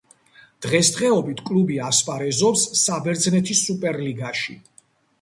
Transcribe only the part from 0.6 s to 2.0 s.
დღესდღეობით კლუბი